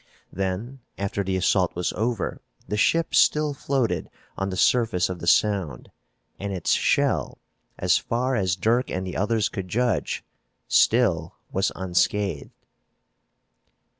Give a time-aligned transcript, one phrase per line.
[0.33, 5.27] Then, after the assault was over, the ship still floated on the surface of the
[5.27, 5.91] Sound
[6.39, 7.37] and its shell,
[7.77, 10.23] as far as Dirk and the others could judge,
[10.67, 12.49] still was unscathed.